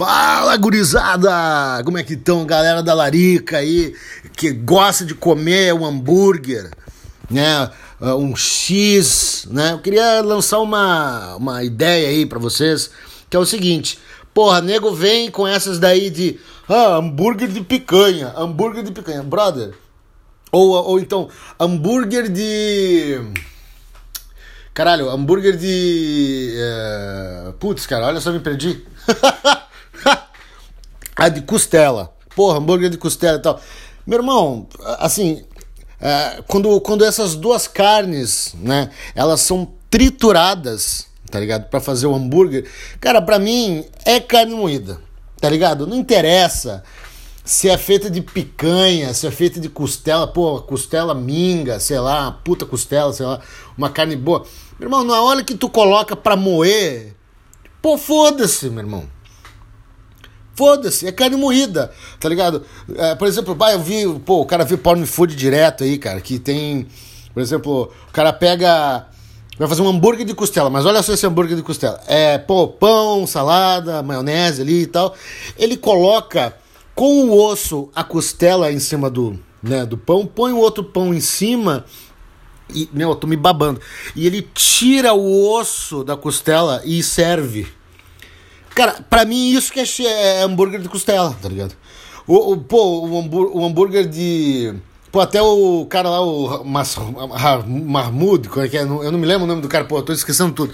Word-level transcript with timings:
Fala, 0.00 0.56
gurizada! 0.56 1.84
Como 1.84 1.98
é 1.98 2.02
que 2.02 2.14
estão, 2.14 2.46
galera 2.46 2.82
da 2.82 2.94
Larica 2.94 3.58
aí, 3.58 3.94
que 4.34 4.50
gosta 4.50 5.04
de 5.04 5.14
comer 5.14 5.74
um 5.74 5.84
hambúrguer, 5.84 6.70
né? 7.30 7.70
Uh, 8.00 8.14
um 8.14 8.34
X, 8.34 9.46
né? 9.50 9.72
Eu 9.72 9.78
queria 9.80 10.22
lançar 10.22 10.60
uma, 10.60 11.36
uma 11.36 11.62
ideia 11.62 12.08
aí 12.08 12.24
para 12.24 12.38
vocês, 12.38 12.90
que 13.28 13.36
é 13.36 13.38
o 13.38 13.44
seguinte: 13.44 13.98
porra, 14.32 14.62
nego 14.62 14.90
vem 14.94 15.30
com 15.30 15.46
essas 15.46 15.78
daí 15.78 16.08
de 16.08 16.40
ah, 16.66 16.96
hambúrguer 16.96 17.50
de 17.50 17.60
picanha, 17.60 18.32
hambúrguer 18.34 18.82
de 18.82 18.92
picanha, 18.92 19.22
brother. 19.22 19.74
Ou, 20.50 20.70
ou 20.70 20.98
então, 20.98 21.28
hambúrguer 21.60 22.30
de. 22.30 23.20
Caralho, 24.72 25.10
hambúrguer 25.10 25.58
de. 25.58 26.54
Uh... 26.56 27.52
Putz, 27.52 27.84
cara, 27.84 28.06
olha 28.06 28.18
só, 28.18 28.32
me 28.32 28.40
perdi. 28.40 28.82
a 31.20 31.28
de 31.28 31.42
costela. 31.42 32.14
Porra, 32.34 32.56
hambúrguer 32.56 32.88
de 32.88 32.96
costela 32.96 33.36
e 33.36 33.42
tal. 33.42 33.60
Meu 34.06 34.18
irmão, 34.20 34.66
assim, 34.98 35.44
é, 36.00 36.42
quando, 36.48 36.80
quando 36.80 37.04
essas 37.04 37.34
duas 37.34 37.68
carnes, 37.68 38.54
né, 38.58 38.88
elas 39.14 39.42
são 39.42 39.70
trituradas, 39.90 41.06
tá 41.30 41.38
ligado? 41.38 41.68
Para 41.68 41.78
fazer 41.78 42.06
o 42.06 42.14
hambúrguer, 42.14 42.66
cara, 42.98 43.20
para 43.20 43.38
mim 43.38 43.84
é 44.06 44.18
carne 44.18 44.54
moída, 44.54 44.98
tá 45.38 45.50
ligado? 45.50 45.86
Não 45.86 45.96
interessa 45.96 46.82
se 47.44 47.68
é 47.68 47.76
feita 47.76 48.08
de 48.08 48.22
picanha, 48.22 49.12
se 49.12 49.26
é 49.26 49.30
feita 49.30 49.60
de 49.60 49.68
costela, 49.68 50.26
pô, 50.26 50.58
costela 50.62 51.14
minga, 51.14 51.78
sei 51.78 51.98
lá, 51.98 52.32
puta 52.32 52.64
costela, 52.64 53.12
sei 53.12 53.26
lá, 53.26 53.40
uma 53.76 53.90
carne 53.90 54.16
boa. 54.16 54.46
Meu 54.78 54.86
irmão, 54.86 55.04
na 55.04 55.20
hora 55.20 55.44
que 55.44 55.54
tu 55.54 55.68
coloca 55.68 56.16
pra 56.16 56.34
moer, 56.34 57.14
pô, 57.82 57.98
foda-se, 57.98 58.70
meu 58.70 58.78
irmão. 58.78 59.19
Foda-se, 60.60 61.06
é 61.06 61.10
carne 61.10 61.36
moída, 61.36 61.90
tá 62.20 62.28
ligado? 62.28 62.62
É, 62.94 63.14
por 63.14 63.26
exemplo, 63.26 63.54
bah, 63.54 63.72
eu 63.72 63.80
vi, 63.80 64.06
pô, 64.26 64.42
o 64.42 64.44
cara 64.44 64.62
vê 64.62 64.76
porn 64.76 65.06
food 65.06 65.34
direto 65.34 65.84
aí, 65.84 65.96
cara, 65.96 66.20
que 66.20 66.38
tem, 66.38 66.86
por 67.32 67.42
exemplo, 67.42 67.90
o 68.06 68.12
cara 68.12 68.30
pega, 68.30 69.06
vai 69.58 69.66
fazer 69.66 69.80
um 69.80 69.88
hambúrguer 69.88 70.26
de 70.26 70.34
costela, 70.34 70.68
mas 70.68 70.84
olha 70.84 71.02
só 71.02 71.14
esse 71.14 71.26
hambúrguer 71.26 71.56
de 71.56 71.62
costela. 71.62 71.98
É, 72.06 72.36
pô, 72.36 72.68
pão, 72.68 73.26
salada, 73.26 74.02
maionese 74.02 74.60
ali 74.60 74.82
e 74.82 74.86
tal. 74.86 75.14
Ele 75.56 75.78
coloca 75.78 76.54
com 76.94 77.30
o 77.30 77.42
osso 77.42 77.88
a 77.94 78.04
costela 78.04 78.70
em 78.70 78.78
cima 78.78 79.08
do, 79.08 79.40
né, 79.62 79.86
do 79.86 79.96
pão, 79.96 80.26
põe 80.26 80.52
o 80.52 80.58
outro 80.58 80.84
pão 80.84 81.14
em 81.14 81.20
cima 81.20 81.86
e, 82.68 82.86
meu, 82.92 83.08
eu 83.08 83.16
tô 83.16 83.26
me 83.26 83.34
babando. 83.34 83.80
E 84.14 84.26
ele 84.26 84.46
tira 84.52 85.14
o 85.14 85.50
osso 85.58 86.04
da 86.04 86.18
costela 86.18 86.82
e 86.84 87.02
serve. 87.02 87.79
Cara, 88.80 88.96
pra 89.10 89.26
mim 89.26 89.50
isso 89.50 89.70
que 89.70 89.78
é, 89.78 90.38
é 90.38 90.42
hambúrguer 90.42 90.80
de 90.80 90.88
costela, 90.88 91.36
tá 91.42 91.50
ligado? 91.50 91.76
O, 92.26 92.52
o, 92.52 92.56
pô, 92.56 93.06
o, 93.06 93.18
hambúrguer, 93.18 93.54
o 93.54 93.66
hambúrguer 93.66 94.08
de. 94.08 94.74
Pô, 95.12 95.20
até 95.20 95.42
o 95.42 95.84
cara 95.84 96.08
lá, 96.08 96.22
o 96.22 96.64
Mas, 96.64 96.96
Mahmoud, 97.66 98.48
é 98.56 98.68
que 98.68 98.78
é? 98.78 98.80
eu 98.80 99.12
não 99.12 99.18
me 99.18 99.26
lembro 99.26 99.44
o 99.44 99.46
nome 99.46 99.60
do 99.60 99.68
cara, 99.68 99.84
pô, 99.84 99.98
eu 99.98 100.02
tô 100.02 100.14
esquecendo 100.14 100.54
tudo. 100.54 100.72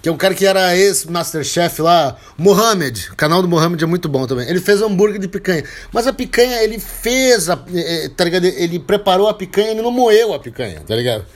Que 0.00 0.08
é 0.08 0.12
um 0.12 0.16
cara 0.16 0.34
que 0.34 0.46
era 0.46 0.74
ex-Masterchef 0.74 1.82
lá, 1.82 2.16
Mohamed. 2.38 3.10
O 3.12 3.16
canal 3.16 3.42
do 3.42 3.48
Mohamed 3.48 3.84
é 3.84 3.86
muito 3.86 4.08
bom 4.08 4.26
também. 4.26 4.48
Ele 4.48 4.58
fez 4.58 4.80
hambúrguer 4.80 5.20
de 5.20 5.28
picanha. 5.28 5.64
Mas 5.92 6.06
a 6.06 6.14
picanha, 6.14 6.62
ele 6.62 6.78
fez, 6.78 7.50
a, 7.50 7.62
é, 7.74 8.08
tá 8.08 8.24
ligado? 8.24 8.46
Ele 8.46 8.78
preparou 8.78 9.28
a 9.28 9.34
picanha, 9.34 9.72
ele 9.72 9.82
não 9.82 9.90
moeu 9.90 10.32
a 10.32 10.38
picanha, 10.38 10.80
tá 10.80 10.96
ligado? 10.96 11.26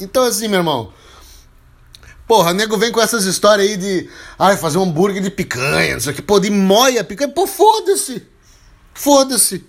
Então, 0.00 0.24
assim, 0.24 0.48
meu 0.48 0.58
irmão, 0.58 0.92
Porra, 2.30 2.54
nego 2.54 2.78
vem 2.78 2.92
com 2.92 3.00
essas 3.00 3.24
histórias 3.24 3.68
aí 3.68 3.76
de. 3.76 4.08
Ai, 4.38 4.56
fazer 4.56 4.78
um 4.78 4.84
hambúrguer 4.84 5.20
de 5.20 5.32
picanha, 5.32 5.94
não 5.94 6.00
sei 6.00 6.12
o 6.12 6.14
que. 6.14 6.22
Pô, 6.22 6.38
de 6.38 6.48
moia 6.48 7.02
picanha. 7.02 7.28
Pô, 7.28 7.44
foda-se. 7.44 8.24
Foda-se. 8.94 9.64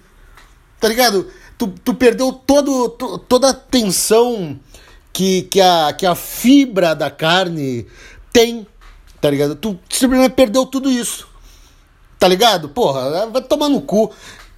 Tá 0.80 0.88
ligado? 0.88 1.28
Tu, 1.58 1.68
tu 1.84 1.95
perdeu 1.95 2.31
todo, 2.31 2.90
to, 2.90 3.18
toda 3.18 3.50
a 3.50 3.53
tensão 3.56 4.59
que, 5.12 5.41
que, 5.41 5.59
a, 5.59 5.91
que 5.91 6.06
a 6.06 6.13
fibra 6.13 6.94
da 6.94 7.09
carne 7.09 7.88
tem. 8.31 8.68
Tá 9.19 9.31
ligado? 9.31 9.56
Tu 9.56 9.80
simplesmente 9.90 10.34
perdeu 10.34 10.64
tudo 10.64 10.91
isso. 10.91 11.28
Tá 12.19 12.28
ligado? 12.28 12.69
Porra, 12.69 13.25
vai 13.25 13.41
tomar 13.41 13.69
no 13.69 13.81
cu. 13.81 14.14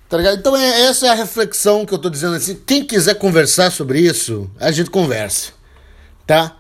Tá 0.10 0.18
ligado? 0.18 0.38
Então 0.38 0.58
é, 0.58 0.82
essa 0.82 1.08
é 1.08 1.10
a 1.10 1.16
reflexão 1.16 1.86
que 1.86 1.94
eu 1.94 2.00
tô 2.00 2.10
dizendo 2.10 2.36
assim. 2.36 2.62
Quem 2.68 2.84
quiser 2.84 3.14
conversar 3.14 3.72
sobre 3.72 4.02
isso, 4.02 4.52
a 4.60 4.74
gente 4.74 4.90
conversa. 4.90 5.54
Tá? 6.28 6.58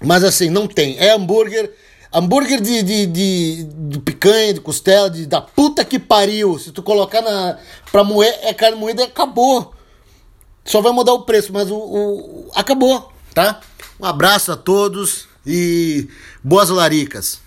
Mas 0.00 0.24
assim, 0.24 0.50
não 0.50 0.66
tem. 0.66 0.98
É 0.98 1.12
hambúrguer. 1.12 1.72
Hambúrguer 2.12 2.60
de, 2.60 2.82
de, 2.82 3.06
de, 3.06 3.64
de 3.64 3.98
picanha, 3.98 4.54
de 4.54 4.60
costela, 4.60 5.10
de, 5.10 5.26
da 5.26 5.40
puta 5.40 5.84
que 5.84 5.98
pariu. 5.98 6.58
Se 6.58 6.72
tu 6.72 6.82
colocar 6.82 7.20
na, 7.20 7.58
pra 7.92 8.02
moer, 8.02 8.38
é 8.42 8.54
carne 8.54 8.78
moída, 8.78 9.04
acabou. 9.04 9.74
Só 10.64 10.80
vai 10.80 10.92
mudar 10.92 11.12
o 11.12 11.22
preço, 11.22 11.52
mas 11.52 11.70
o, 11.70 11.76
o 11.76 12.50
acabou, 12.54 13.12
tá? 13.34 13.60
Um 14.00 14.04
abraço 14.04 14.52
a 14.52 14.56
todos 14.56 15.26
e 15.46 16.08
boas 16.42 16.68
laricas. 16.68 17.40